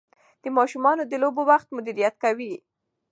د 0.43 0.45
ماشومانو 0.57 1.03
د 1.07 1.13
لوبو 1.23 1.41
وخت 1.51 1.67
مدیریت 1.77 2.15
کوي. 2.23 2.53